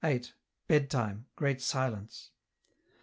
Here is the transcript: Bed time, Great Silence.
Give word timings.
Bed 0.67 0.89
time, 0.89 1.27
Great 1.35 1.61
Silence. 1.61 2.31